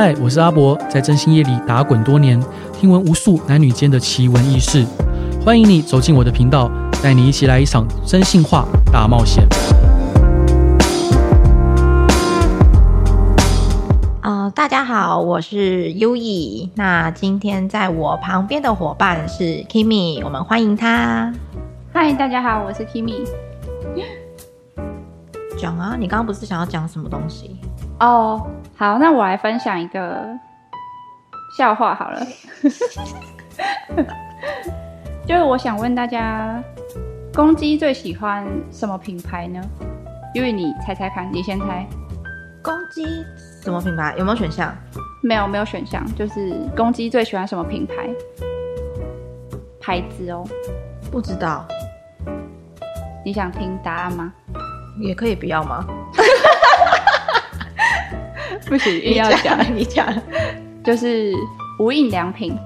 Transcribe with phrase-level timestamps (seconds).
[0.00, 2.40] 嗨，我是阿博，在真心夜里打滚多年，
[2.72, 4.86] 听闻无数男女间的奇闻异事。
[5.44, 6.70] 欢迎你走进我的频道，
[7.02, 9.44] 带你一起来一场征信话大冒险。
[14.22, 16.68] 呃，大家好，我是 Yui。
[16.76, 21.34] 那今天在我旁边的伙伴是 Kimi，我们欢迎他。
[21.92, 23.26] 嗨，大家好，我是 Kimi。
[25.58, 27.56] 讲啊，你刚刚不是想要讲什么东西？
[27.98, 28.46] 哦，
[28.78, 30.24] 好，那我来分享一个
[31.56, 32.24] 笑话好了。
[35.26, 36.62] 就是我想问大家，
[37.34, 39.60] 公鸡最喜欢什么品牌呢？
[40.32, 41.84] 因为你猜猜看，你先猜。
[42.62, 43.04] 公鸡
[43.64, 44.14] 什么品牌？
[44.16, 44.72] 有没有选项？
[45.24, 46.06] 没有，没有选项。
[46.14, 48.08] 就是公鸡最喜欢什么品牌？
[49.80, 50.44] 牌子哦。
[51.10, 51.66] 不知道。
[53.24, 54.32] 你想听答案吗？
[55.00, 55.84] 也可以不要吗？
[58.68, 60.06] 不行， 硬要讲，你讲，
[60.84, 61.32] 就是
[61.78, 62.56] 无印良品。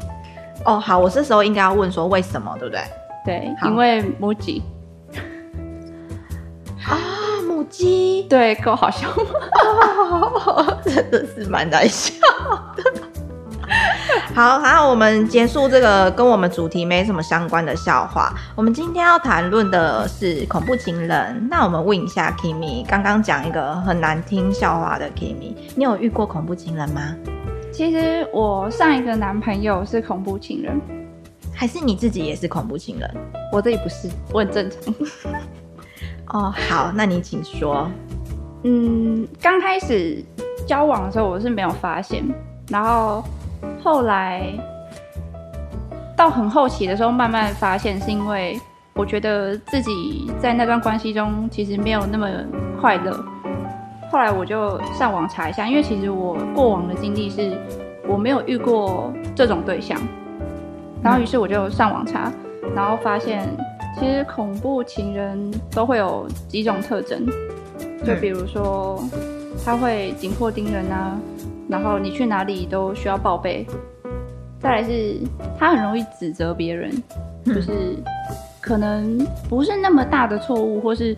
[0.64, 2.82] 哦，好，我这时候应该要问说为什么，对不对？
[3.24, 4.62] 对，因为母鸡。
[6.84, 6.98] 啊，
[7.48, 10.76] 母鸡，对，够好笑吗？
[10.84, 12.14] 真的是蛮难笑
[12.76, 13.01] 的。
[14.34, 18.32] 好，好，我们结束这个跟我们主题没什么相关的笑话。
[18.56, 21.46] 我们今天要谈论的是恐怖情人。
[21.50, 27.14] 那我们问一下 Kimi，刚刚讲一个很难听笑话的 Kimi，你有遇过恐怖情人吗？
[27.70, 30.80] 其实我上一个男朋友是恐怖情人，
[31.54, 33.14] 还是你自己也是恐怖情人？
[33.52, 34.94] 我自己不是，我很正常。
[36.32, 37.86] 哦，好，那你请说。
[38.64, 40.24] 嗯，刚开始
[40.66, 42.24] 交往的时候我是没有发现，
[42.70, 43.22] 然后。
[43.82, 44.52] 后来
[46.16, 48.60] 到很后期的时候，慢慢发现是因为
[48.94, 52.28] 我觉得自己在那段关系中其实没有那么
[52.80, 53.12] 快乐。
[54.10, 57.56] 后来我就上网查一下，因为其实我过往的经历是
[58.06, 59.98] 我没有遇过这种对象，
[61.02, 62.30] 然后于是我就上网查，
[62.76, 63.48] 然后发现
[63.98, 67.26] 其实恐怖情人都会有几种特征，
[68.04, 69.02] 就比如说
[69.64, 71.18] 他会紧迫盯人啊。
[71.72, 73.66] 然后你去哪里都需要报备，
[74.60, 75.16] 再来是
[75.58, 76.92] 他很容易指责别人，
[77.46, 77.96] 就是
[78.60, 79.18] 可能
[79.48, 81.16] 不是那么大的错误，或是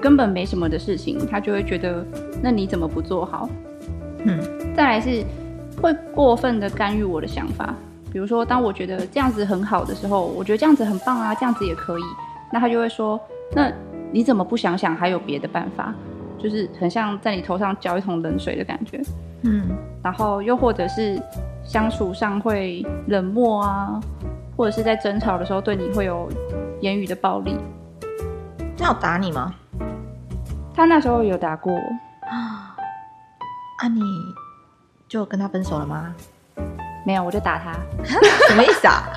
[0.00, 2.06] 根本没什么的事情，他就会觉得
[2.40, 3.48] 那你怎么不做好？
[4.22, 4.38] 嗯，
[4.76, 5.24] 再来是
[5.82, 7.74] 会过分的干预我的想法，
[8.12, 12.02] 比如说当我觉得这样子很好的时候，我觉得这样子很棒啊，这样子也可以，
[12.52, 13.20] 那他就会说，
[13.52, 13.72] 那
[14.12, 15.92] 你怎么不想想还有别的办法？
[16.38, 19.02] 就是很像在你头上浇一桶冷水的感觉。
[19.42, 19.62] 嗯，
[20.06, 21.20] 然后又或者是
[21.64, 24.00] 相处上会冷漠啊，
[24.56, 26.30] 或者是在争吵的时候对你会有
[26.80, 27.58] 言语的暴力。
[28.78, 29.52] 那有打你吗？
[30.72, 31.74] 他那时候有打过
[32.22, 32.76] 啊。
[33.78, 34.00] 啊，你
[35.08, 36.14] 就跟他分手了吗？
[37.04, 37.72] 没有，我就打他。
[38.48, 39.08] 什么意思啊？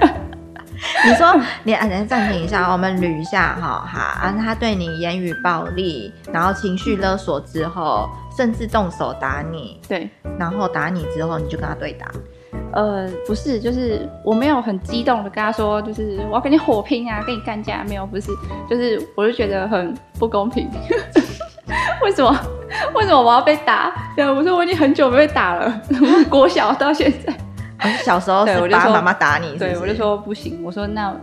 [1.06, 4.00] 你说你啊，先暂停一下，我们捋一下哈哈。
[4.00, 8.08] 啊，他对你言语暴力，然后情绪勒索之后。
[8.40, 10.08] 甚至动手打你，对，
[10.38, 12.10] 然后打你之后，你就跟他对打。
[12.72, 18.30] 呃，不是，就是我没有很激动的跟他说，就是我要跟你火拼啊，跟你干架，没有，不是，
[18.66, 20.70] 就是我就觉得很不公平。
[22.02, 22.34] 为什么？
[22.94, 23.92] 为什么我要被打？
[24.16, 25.82] 对，我说我已经很久没被打了，
[26.30, 27.30] 国小到现在。
[27.76, 29.58] 啊、小时候是爸爸妈妈打你是是？
[29.58, 31.14] 对，我就说不行，我说那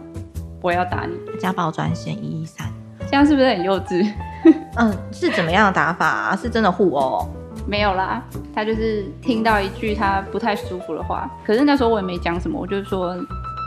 [0.61, 1.39] 我要打你。
[1.39, 2.67] 家暴专线一一三，
[3.09, 4.07] 这样是不是很幼稚？
[4.78, 6.36] 嗯，是怎么样的打法啊？
[6.36, 7.28] 是真的互殴？
[7.66, 8.24] 没有啦，
[8.56, 13.18] 他就是听到一句他不太舒服的话，可是那时候我也没讲什么，我就说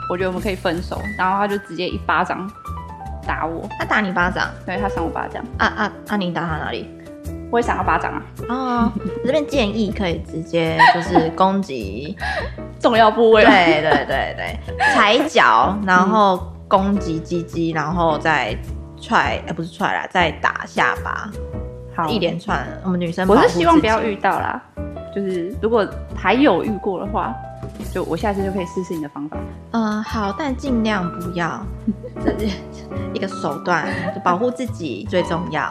[0.08, 2.50] 我觉得我们可以分手，然后他就直接一巴掌
[3.26, 3.68] 打我。
[3.78, 4.48] 他打你巴掌？
[4.64, 5.44] 对，他扇我巴掌。
[5.58, 6.16] 啊啊啊！
[6.16, 6.88] 你打他哪里？
[7.50, 8.22] 我也想要巴掌啊。
[8.48, 8.92] 哦，
[9.24, 12.16] 这边建议可以直接就是攻击
[12.80, 13.44] 重要部位。
[13.44, 14.60] 对对对对，
[14.94, 18.56] 踩脚，然后攻击鸡鸡，然后再。
[19.00, 21.30] 踹，哎、欸，不是踹啦，再打下巴，
[21.96, 22.66] 好，一连串。
[22.84, 24.62] 我们女生，我是希望不要遇到啦，
[25.14, 27.34] 就是如果还有遇过的话，
[27.92, 29.36] 就我下次就可以试试你的方法。
[29.72, 31.64] 嗯，好，但尽量不要，
[32.24, 32.48] 这是
[33.14, 35.62] 一个手段，就保护自己最重要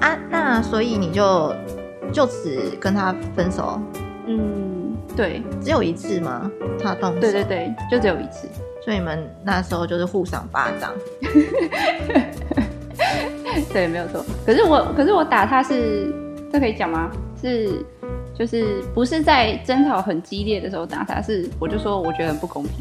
[0.00, 0.16] 啊。
[0.28, 1.54] 那所以你就
[2.12, 3.80] 就此跟他分手？
[4.26, 6.50] 嗯，对，只有一次吗？
[6.82, 7.20] 他动手？
[7.20, 8.48] 对对对，就只有一次。
[8.84, 10.92] 所以你们那时候就是互赏巴掌，
[13.72, 14.24] 对，没有错。
[14.46, 16.12] 可是我，可是我打他是，
[16.52, 17.10] 这可以讲吗？
[17.40, 17.84] 是，
[18.38, 22.72] 就是不是在争吵很激烈的时候打他，是我就说我觉得很不公平，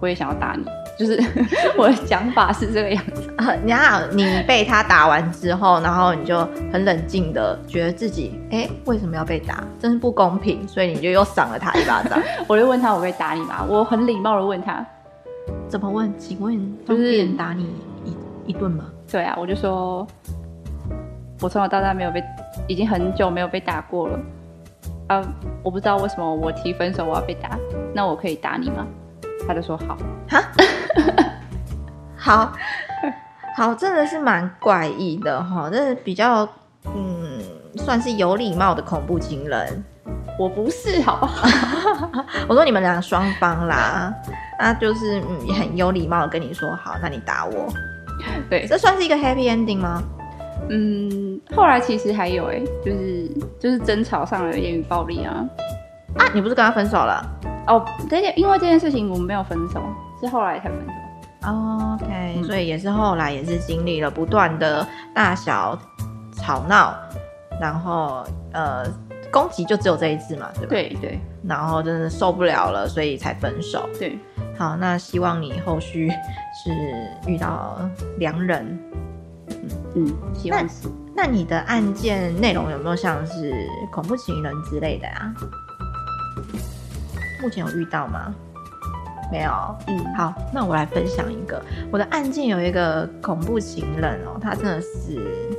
[0.00, 0.64] 我也想要打你。
[0.98, 1.18] 就是
[1.76, 3.34] 我的想法是这个样子。
[3.64, 9.64] 你好，你被他打完之后，然后你就很冷静的觉得自己，哎、欸，为什么要被打？
[9.80, 12.20] 真是不公平，所以你就又赏了他一巴掌。
[12.46, 13.64] 我就问他，我可以打你吗？
[13.66, 14.86] 我很礼貌的问他，
[15.72, 16.12] 怎么问？
[16.18, 16.54] 请问
[16.84, 17.74] 方便打你
[18.04, 18.84] 一一顿吗？
[19.10, 20.06] 对啊，我就说，
[21.40, 22.22] 我从小到大没有被，
[22.68, 24.20] 已经很久没有被打过了。
[25.08, 25.22] 啊，
[25.62, 27.58] 我不知道为什么我提分手我要被打，
[27.94, 28.86] 那我可以打你吗？
[29.48, 29.96] 他就说好，
[30.28, 30.42] 哈，
[32.14, 32.52] 好，
[33.56, 36.46] 好，真的是蛮怪异的哈，这是比较
[36.94, 37.21] 嗯，
[37.76, 39.84] 算是有礼貌的恐怖情人。
[40.38, 41.46] 我不是， 好不好？
[42.48, 44.12] 我说你们俩双方啦，
[44.58, 47.68] 那就是嗯，很有礼貌的跟你说好，那你打我。
[48.48, 50.02] 对，这算是一个 happy ending 吗？
[50.70, 53.28] 嗯，后来其实还有哎、欸，就是
[53.58, 55.44] 就是争吵上了言语暴力啊。
[56.16, 57.24] 啊，你不是跟他分手了？
[57.66, 59.82] 哦，这件因为这件事情我们没有分手，
[60.20, 60.92] 是后来才分手。
[61.44, 65.76] OK，、嗯、所以也是后来也是经历了不断的大小
[66.36, 66.94] 吵闹，
[67.60, 68.84] 然后呃
[69.32, 70.68] 攻击就只有这一次嘛，对吧？
[70.68, 71.20] 对对。
[71.44, 73.88] 然后真的受不了了，所以才分手。
[73.98, 74.18] 对。
[74.58, 76.70] 好，那希望你后续是
[77.26, 77.78] 遇到
[78.18, 78.78] 良人。
[79.48, 80.88] 嗯嗯，希望是。
[81.14, 83.52] 那你的案件内容有没有像是
[83.90, 85.34] 恐怖情人之类的啊？
[87.42, 88.32] 目前有遇到吗？
[89.30, 89.50] 没有。
[89.88, 91.60] 嗯，好，那我来分享一个
[91.90, 95.50] 我的案件，有一个恐怖情人哦，他真的是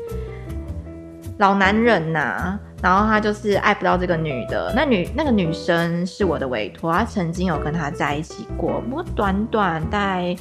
[1.38, 10.36] 老男人呐、然后他就是爱不到这个女的，那女那个女生是我的委托，他曾经有跟他在一起过，不过短短大概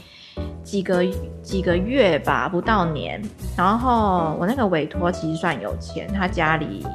[0.63, 1.05] 几个
[1.43, 3.23] 几个月吧，不到年。
[3.57, 6.87] 然后我那个委托其实算有钱，他家里。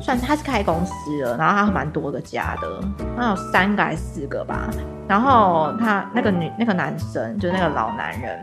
[0.00, 2.80] 算他是开公司了，然后他蛮多个家的，
[3.16, 4.70] 他有三个还是四个吧。
[5.08, 8.40] 然后他那个女那个男生，就是那个老男人，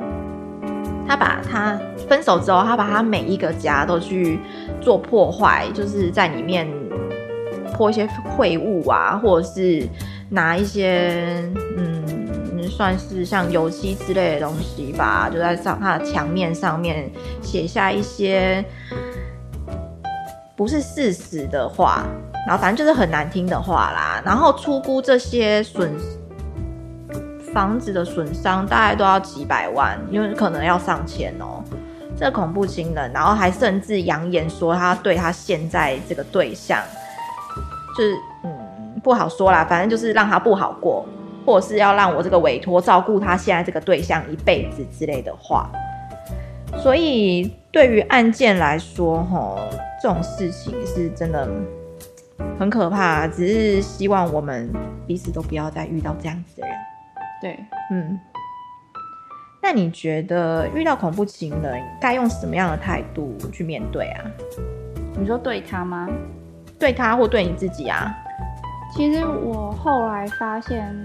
[1.08, 4.40] 他把他分手之后，他把他每一个家都去
[4.82, 6.68] 做破坏，就是在里面
[7.74, 8.08] 泼一些
[8.38, 9.88] 秽物啊，或者是
[10.30, 11.44] 拿一些
[11.78, 17.12] 嗯，算是像油漆之类的东西吧，就在上他的墙面上面
[17.42, 18.64] 写下一些。
[20.58, 22.06] 不是事实的话，
[22.48, 24.22] 然后反正就是很难听的话啦。
[24.26, 25.92] 然后出估这些损
[27.56, 31.64] 房子的损伤大概都要几百万，因为可能要上千哦。
[32.18, 36.84] 这恐怖情人，然后还甚至扬言说他对他现在这个对象，
[37.98, 38.14] 就是
[38.44, 41.06] 嗯不好说啦，反正就是让他不好过，
[41.46, 45.70] 或者是要让我这个委托照顾他现在这个对象一辈子之类的话。
[46.78, 49.58] 所以对于案件来说，吼。
[50.04, 51.50] 这种事情是真的
[52.60, 54.70] 很可怕，只是希望我们
[55.08, 56.76] 彼此都不要再遇到这样子的人。
[57.42, 57.60] 对，
[57.92, 58.20] 嗯。
[59.62, 64.26] 那你觉得遇到恐怖情人该用什么样的态度去面对啊？
[65.20, 66.08] 你说对他吗？
[66.80, 68.16] 对他或对你自己啊？
[68.94, 70.96] 其实我后来发现，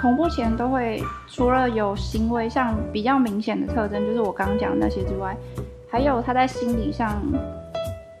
[0.00, 5.36] 恐怖情人都会除了有行为上比较明显的特征，就是我刚刚讲的那些之外，
[5.90, 7.20] 还有他在心理上。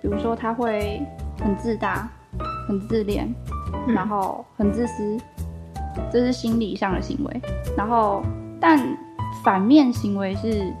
[0.00, 1.02] 比如说，他会
[1.42, 2.08] 很自大、
[2.68, 3.28] 很自恋，
[3.88, 5.18] 然后很自私，
[6.12, 7.40] 这是心理上的行为。
[7.76, 8.22] 然后，
[8.60, 8.78] 但
[9.44, 10.72] 反面行为是，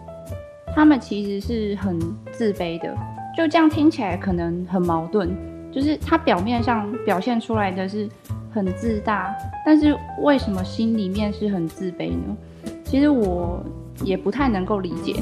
[0.74, 1.98] 他们其实是很
[2.32, 2.96] 自卑的。
[3.36, 5.30] 就这样听起来可能很矛盾，
[5.70, 8.08] 就是他表面上表现出来的是
[8.52, 9.32] 很自大，
[9.64, 12.36] 但是为什么心里面是很自卑呢？
[12.84, 13.62] 其实我
[14.02, 15.14] 也不太能够理解。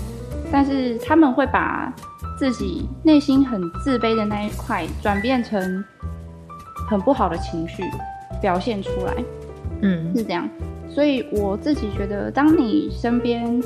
[0.50, 1.92] 但是他们会把
[2.38, 5.84] 自己内心很自卑的那一块转变成
[6.88, 7.82] 很不好的情绪
[8.40, 9.12] 表现出来，
[9.82, 10.48] 嗯，是这样。
[10.88, 13.60] 所以我自己觉得，当你身边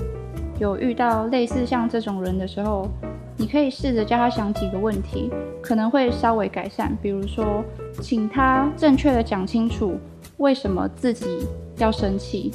[0.58, 2.88] 有遇到类似像这种人的时候，
[3.36, 5.30] 你可以试着叫他想几个问题，
[5.62, 6.96] 可能会稍微改善。
[7.00, 7.62] 比如说，
[8.00, 9.98] 请他正确的讲清楚
[10.38, 11.46] 为什么自己
[11.78, 12.52] 要生气，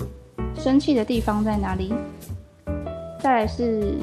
[0.55, 1.93] 生气的地方在哪里。
[3.19, 3.93] 再来是，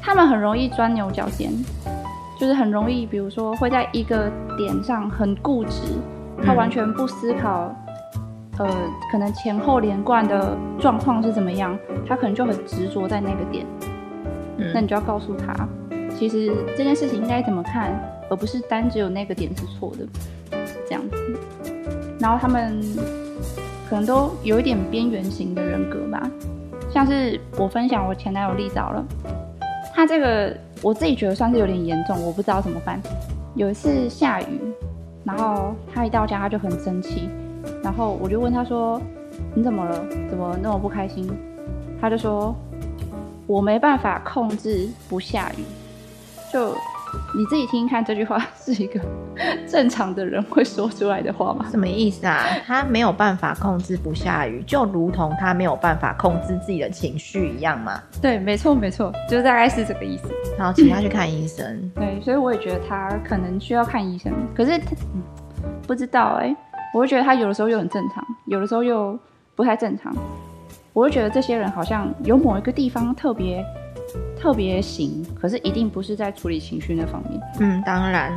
[0.00, 1.52] 他们很容易钻牛角尖，
[2.40, 5.82] 就是很容易，比如说会在一个点上很固执，
[6.42, 7.72] 他完全不思考，
[8.62, 8.70] 呃，
[9.10, 11.76] 可能前后连贯的状况是怎么样，
[12.06, 13.66] 他可能就很执着在那个点。
[14.58, 15.68] 嗯，那你就要告诉他，
[16.16, 17.92] 其实这件事情应该怎么看，
[18.30, 20.06] 而不是单只有那个点是错的，
[20.64, 21.16] 是这样子。
[22.20, 22.80] 然后他们
[23.90, 26.30] 可能都有一点边缘型的人格吧。
[26.88, 29.04] 像是我分享我前男友例子了，
[29.92, 33.00] 他这个我自己觉得算是有点严重，我不知道怎么办。
[33.56, 34.60] 有一次下雨，
[35.24, 37.28] 然后他一到家他就很生气，
[37.82, 39.00] 然后我就问他说
[39.54, 40.04] ：“你怎么了？
[40.28, 41.30] 怎么那么不开心？”
[42.00, 42.54] 他就说
[43.46, 45.64] ：“我没办法控制不下雨。”
[46.52, 46.74] 就
[47.34, 49.00] 你自己听听看，这句话 是一个
[49.68, 51.66] 正常的人会说出来的话吗？
[51.70, 52.44] 什么意思啊？
[52.66, 58.02] 他没有办法控制不下雨，就如同他没有办法控制自己的情绪一样吗？
[58.20, 60.28] 对，没错，没错，就大概是这个意思。
[60.58, 61.66] 然后请他去看医生。
[61.66, 61.92] 嗯。
[61.96, 64.32] 对，所以我也觉得他可能需要看医生。
[64.54, 65.22] 可是他，嗯，
[65.86, 66.56] 不知道哎、欸，
[66.94, 69.18] 我会觉得他有的时候又很正常，有的时候又
[69.54, 70.14] 不太正常。
[70.92, 73.64] 我会觉得这些人好像有某一个地方特别。
[74.36, 77.40] 特别行，可是一定不是在处理情绪那方面。
[77.60, 78.32] 嗯，当然。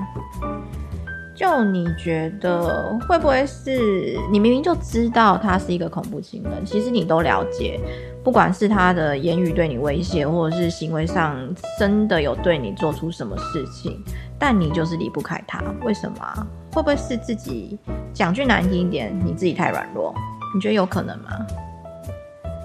[1.35, 7.79] 就你觉得会不会是你明明就知道他是一个恐怖情人，其实你都了解，
[8.23, 11.35] 不管是他的言语对你威胁，或者是行为上
[11.79, 14.01] 真的有对你做出什么事情，
[14.39, 16.47] 但你就是离不开他，为什么？
[16.75, 17.79] 会不会是自己
[18.13, 20.13] 讲句难听一点，你自己太软弱？
[20.53, 21.47] 你觉得有可能吗？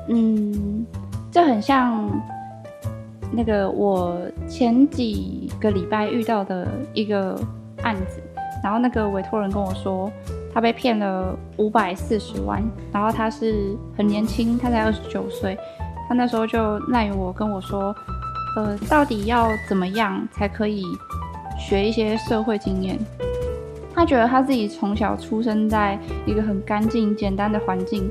[0.09, 0.85] 嗯，
[1.31, 2.11] 这很像。
[3.33, 7.40] 那个我前几个礼拜遇到的一个
[7.83, 8.21] 案子，
[8.61, 10.11] 然后那个委托人跟我说，
[10.52, 12.61] 他被骗了五百四十万，
[12.93, 15.57] 然后他是很年轻，他才二十九岁，
[16.09, 17.95] 他那时候就赖我跟我说，
[18.57, 20.83] 呃，到底要怎么样才可以
[21.57, 22.99] 学一些社会经验？
[23.94, 28.11] 他觉得他自己从小出生在一个很干净简单的环境。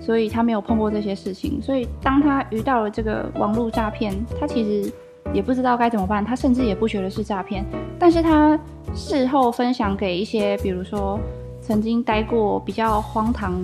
[0.00, 4.90] 所以他没有碰过这些事情，所以当他遇到了这个网络诈骗，他其实
[5.34, 7.62] 也不知道该怎么办，他甚至也不觉得是诈骗，
[7.98, 8.58] 但是他
[8.94, 11.20] 事后分享给一些，比如说
[11.60, 13.62] 曾经待过比较荒唐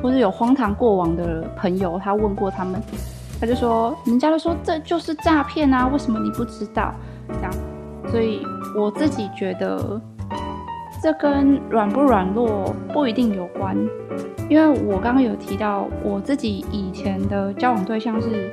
[0.00, 2.80] 或者有荒唐过往的朋友，他问过他们，
[3.40, 6.94] 他就说，人家都说这就是诈骗啊，为什么你不知道？
[7.26, 7.52] 这样，
[8.12, 8.46] 所以
[8.76, 10.00] 我自己觉得。
[11.00, 13.76] 这跟软不软弱不一定有关，
[14.48, 18.50] 因为我刚刚有提到我自己以前的交往对象是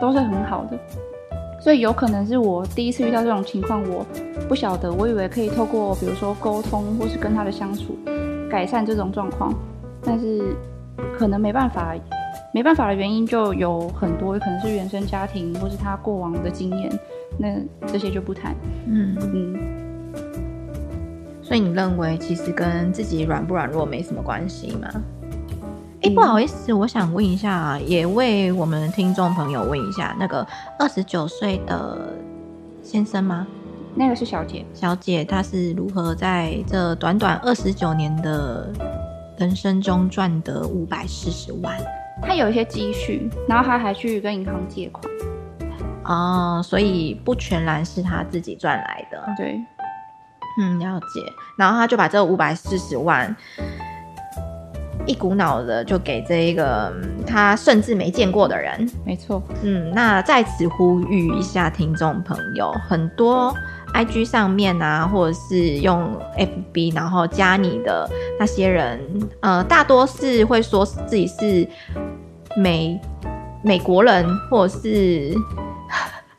[0.00, 0.78] 都是很好的，
[1.60, 4.06] 所以有可能是我第一次遇到这种情况，我
[4.48, 7.98] 不晓得，我以为可以透过比如说沟通或是跟他的相处
[8.48, 9.52] 改善这种状况，
[10.04, 10.54] 但是
[11.18, 11.96] 可能没办法，
[12.54, 16.92] 没办法的原因就有很多，可能是原生家庭或是他过往的经验，
[17.38, 17.48] 那
[17.88, 18.54] 这些就不谈，
[18.86, 19.16] 嗯。
[19.20, 19.81] 嗯。
[21.52, 24.88] 所以你认为其实跟自己软不软弱没什么关系吗？
[26.00, 30.46] 哎、嗯，不好意思，我想问一下，也为我们听众朋友问一下，那个
[30.78, 32.14] 二十九岁的
[32.82, 33.46] 先生吗？
[33.94, 34.64] 那个是小姐。
[34.72, 38.72] 小姐，她是如何在这短短二十九年的
[39.36, 41.76] 人生中赚得五百四十万？
[42.22, 45.04] 她有一些积蓄，然后她还去跟银行借款。
[46.04, 49.22] 哦，所以不全然是她自己赚来的。
[49.36, 49.60] 对。
[50.58, 51.32] 嗯，了解。
[51.56, 53.34] 然后他就把这五百四十万
[55.06, 56.92] 一股脑的就给这一个
[57.26, 58.88] 他甚至没见过的人。
[59.04, 59.42] 没错。
[59.62, 63.52] 嗯，那在此呼吁一下听众朋友，很多
[63.94, 69.00] IG 上面啊，或者是用 FB 然后加你的那些人，
[69.40, 71.66] 呃，大多是会说自己是
[72.56, 73.00] 美
[73.64, 75.34] 美国人，或者是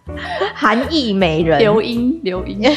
[0.54, 2.62] 韩裔美人，流音流音。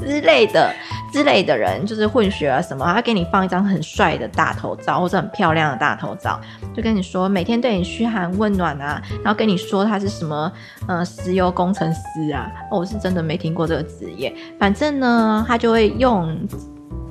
[0.00, 0.74] 之类的
[1.12, 6.40] 之类的人，就是混血啊什么，他给你放一张很帅的大头照，或者很漂亮的大头照，
[6.74, 10.50] 就跟你说每天对你嘘寒问暖啊，然后跟你说他是什么
[10.88, 16.34] 呃石油工程师啊，哦，我是真的没听过这个职业，反正呢，他就会用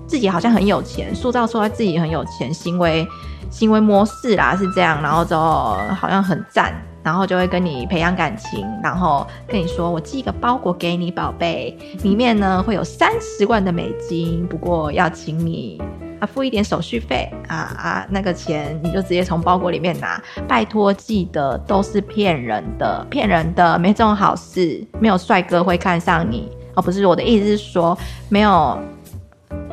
[0.07, 3.07] 自己好像很有钱，塑造出他自己很有钱，行为
[3.51, 6.73] 行为模式啦是这样，然后之后好像很赞。
[7.09, 15.81] 然后就会跟你培养感情，然后跟你说：“我寄一个包裹给你，宝贝，里面呢会有三十万的美金，不过要请你
[16.19, 20.21] 啊付一点手续费啊啊，那个钱你就直接从包裹里面拿。
[20.47, 26.81] 拜托，记得都是骗人的，骗人的，没这种好事，没有帅哥会看上你哦。
[26.83, 27.97] 不是我的意思是说，
[28.29, 28.79] 没有，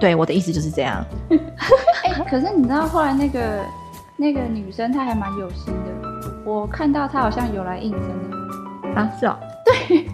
[0.01, 1.05] 对我的意思就是这样。
[1.29, 3.63] 欸，可是你知道后来那个
[4.17, 5.75] 那个女生她还蛮有心。”
[6.47, 10.07] 我看到他好像有来应征啊，是哦，对，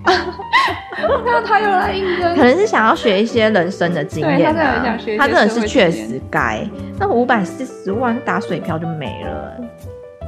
[1.07, 6.67] 我看到他有来应征，可能是想要学一些人生的经验、啊、他真的很想学，他真的是确实该。
[6.99, 9.61] 那五百四十万打水漂就没了，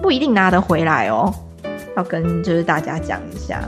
[0.02, 1.32] 不一定拿得回来哦。
[1.96, 3.62] 要跟就是大家讲一下。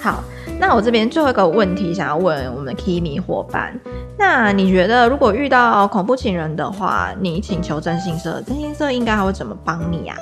[0.00, 0.24] 好，
[0.58, 3.78] 那我这边最后一个问题想要问我们的 Kimi 伙伴，
[4.16, 10.16] 那你觉得如果遇到恐怖情人的话，你请求征信社，征信社应该还会怎么帮你啊？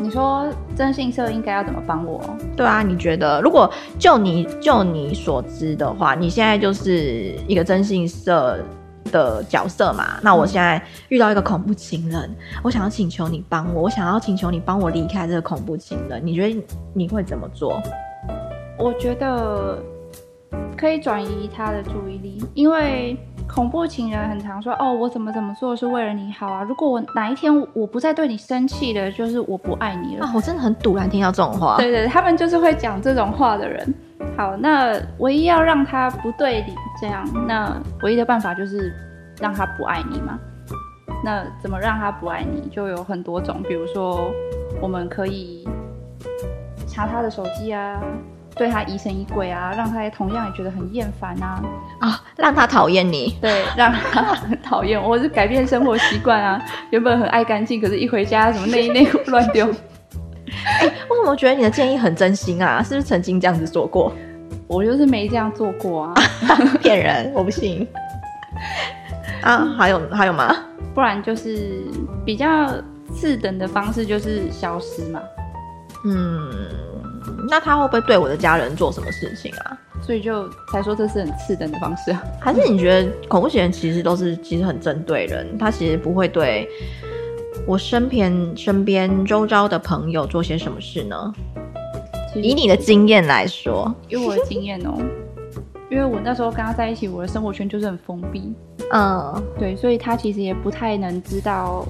[0.00, 2.22] 你说征信社应该要怎么帮我？
[2.56, 8.58] 对啊，你觉得如果就你就你所知的话，你现在就是一个征信社
[9.10, 10.18] 的角色嘛。
[10.22, 12.30] 那我现在遇到一个恐怖情人，
[12.62, 17.80] 我想要请求你帮我，我想要请求你帮我离开这个恐怖情人，你觉得你会怎么做？
[18.78, 19.82] 我觉得
[20.76, 23.16] 可以转移他的注意力，因为。
[23.48, 26.62] 恐怖情人很常说：“哦，我怎么怎么做是为了你好啊！
[26.62, 31.76] 如果我哪一天我不再对你生气了，就是我不爱你了。”啊，我真的很堵然听到这种话。
[31.78, 33.94] 对对，他们就是会讲这种话的人。
[34.36, 38.92] 好，那唯一要让他不对你这样，那唯一的办法就是
[39.40, 40.38] 让他不爱你嘛。
[41.24, 44.30] 那怎么让他不爱你，就有很多种，比如说
[44.80, 45.66] 我们可以
[46.86, 48.00] 查他的手机啊。
[48.56, 51.62] 对他疑神疑鬼啊，让他也同样也觉得很厌烦啊
[52.00, 56.64] 啊、哦，让他讨厌你，对，让他很讨厌， 我是改变生活习惯啊。
[56.90, 59.66] 原本很爱干净，可是一回家什么内衣内裤乱丢。
[60.80, 62.80] 哎、欸，我怎么觉得你的建议很真心啊？
[62.80, 64.14] 是不是曾经这样子做过？
[64.68, 66.14] 我就是没这样做过啊，
[66.80, 67.86] 骗人，我不信。
[69.42, 70.54] 啊，还有还有吗？
[70.94, 71.82] 不然就是
[72.24, 72.72] 比较
[73.12, 75.20] 次等的方式，就是消失嘛。
[76.04, 76.50] 嗯。
[77.50, 79.76] 那他会不会对我的家人做什么事情啊？
[80.08, 82.24] 所以就才说这是很次等的方式啊。
[82.40, 86.66] 还是你觉得恐怖情人其实都是其实很针对人，他其实不会对
[87.66, 91.34] 我身边身边周遭的朋友做些什么事呢？
[92.34, 95.02] 以你的经验来说，以我的经验哦、喔，
[95.90, 98.54] 因为我那时候跟他在一起，我的生活圈就是很封闭。
[98.90, 101.86] 嗯，对，所以他其实也不太能知道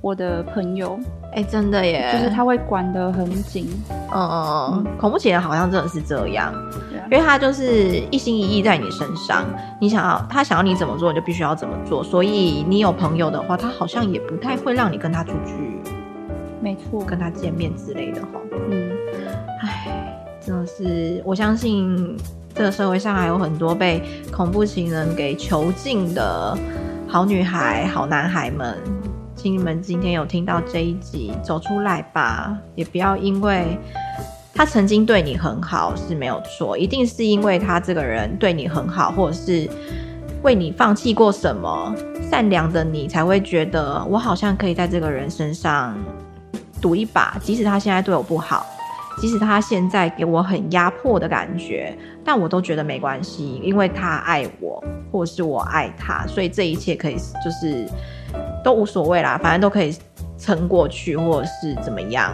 [0.00, 0.98] 我的朋友。
[1.32, 3.68] 哎、欸，真的耶，就是他会管得很紧。
[4.10, 9.44] 嗯嗯嗯，恐怖情人好像真的是这样，啊，因为他就是一心一意在你身上，
[9.78, 12.02] 你想要他想要你怎么做，你就必须要怎么做。
[12.02, 15.78] 所以你有朋友的话，他好像也不太会让你跟他出去，
[16.62, 18.28] 没错，跟他见面之类的哈。
[18.70, 18.92] 嗯，
[19.60, 22.16] 哎，真的是，我相信
[22.54, 24.02] 这个社会上还有很多被
[24.32, 26.56] 恐怖情人给囚禁的
[27.06, 28.78] 好女孩、好男孩们。
[29.46, 33.78] 请你们今天有听到这一集，走出来吧，也不要因为
[34.52, 39.70] 他曾经对你很好是没有错，一定是因为他这个人对你很好，或者是
[40.42, 41.94] 为你放弃过什么，
[42.28, 45.96] 善良的你才会觉得我好像可以在这个人身上
[46.82, 48.66] 赌一把，即使他现在对我不好，
[49.20, 54.82] 即使他现在给我很压迫的感觉，但我都觉得没关系，因为他爱我，
[55.12, 57.86] 或是我爱他，所以这一切可以就是。
[58.66, 59.96] 都无所谓啦，反正都可以
[60.36, 62.32] 撑过去，或者是怎么样。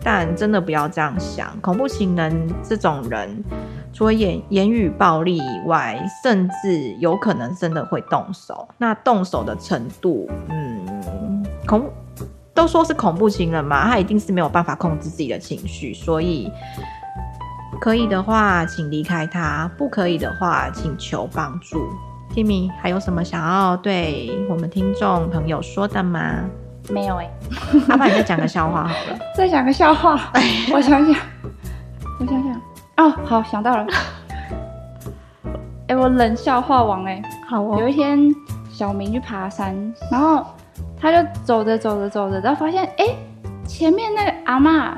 [0.00, 3.42] 但真的不要这样想，恐怖情人这种人，
[3.92, 8.68] 除了言言语暴力以外，甚至有可能真的会动手。
[8.78, 11.90] 那动手的程度，嗯，恐
[12.54, 16.48] 都说是恐怖情人嘛，他一定是没有办法控制自己的情绪，所以
[17.80, 21.80] 可以的话，请离开他；不可以的话，请求帮助。
[22.34, 26.44] Kimmy 还有什么想要对我们听众朋友说的吗？
[26.90, 29.18] 没有哎、欸，要不然你再讲个笑话好了。
[29.36, 30.18] 再讲个笑话，
[30.72, 31.14] 我想想，
[32.18, 32.60] 我想想，
[32.96, 33.86] 哦，好，想到了。
[35.86, 37.78] 哎、欸，我冷笑话王哎、欸，好哦。
[37.78, 38.18] 有一天，
[38.70, 39.76] 小明去爬山，
[40.10, 40.44] 然后
[40.98, 43.16] 他就走着走着走着，然后发现哎、欸，
[43.66, 44.96] 前面那个阿妈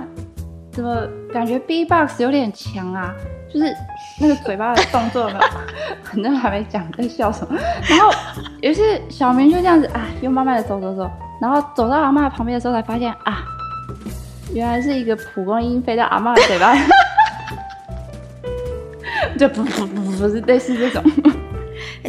[0.71, 3.13] 怎么感觉 B-box 有点强啊？
[3.53, 3.75] 就是
[4.21, 5.41] 那个嘴巴的动作呢，
[6.05, 7.59] 反正还没讲在笑什么。
[7.89, 8.11] 然后
[8.63, 13.45] 于是小明就这样子啊，又慢慢的走走走，然后走到阿妈旁边的时候才发现啊，
[14.53, 16.77] 原来是一个蒲公英飞到阿妈的嘴巴，
[19.37, 21.03] 就不不不不是类似这种。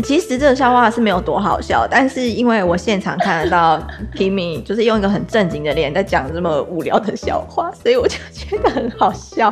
[0.04, 3.82] 其实这个笑话是没有多好笑，但是因为我现场看得到
[4.14, 9.52] Kimmy 就是用一个很正经的脸在讲这么无聊的笑话，所以我就觉得很好笑。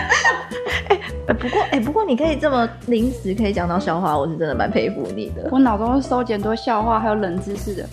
[0.88, 5.48] 哎、欸，不过哎、欸，不过你可以这么临时可以讲到笑话，我是真的蛮佩服你的。
[5.50, 7.86] 我脑中收集很多笑话，还有冷知识的。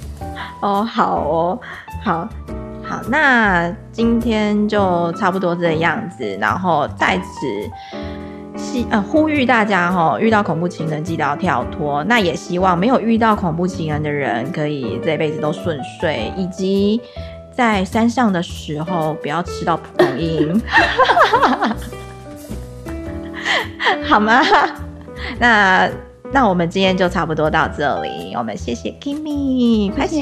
[0.61, 1.59] 哦，好哦，
[2.03, 2.27] 好，
[2.83, 12.03] 好，那今天就差不多这个样子，然后在此希呃呼吁大家哈、哦，遇到恐怖情人记得要跳脱。
[12.05, 16.99] 那也希望没有遇到恐怖情人的人，可以这辈子都顺遂，以及
[17.57, 20.61] 在山上的时候不要吃到蒲公英。
[24.07, 24.43] 好吗？
[25.39, 25.89] 那
[26.31, 28.33] 那我们今天就差不多到这里。
[28.35, 30.19] 我们谢谢 Kimmy，拍手。